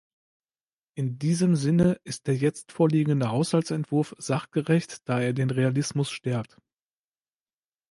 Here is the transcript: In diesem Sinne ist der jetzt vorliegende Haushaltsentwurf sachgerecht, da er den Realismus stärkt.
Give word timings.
In 0.95 1.19
diesem 1.19 1.55
Sinne 1.55 2.01
ist 2.03 2.25
der 2.25 2.35
jetzt 2.35 2.71
vorliegende 2.71 3.29
Haushaltsentwurf 3.29 4.15
sachgerecht, 4.17 5.07
da 5.07 5.21
er 5.21 5.33
den 5.33 5.51
Realismus 5.51 6.09
stärkt. 6.09 6.57